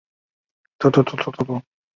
[0.79, 1.63] 欧洲节拍发展出来。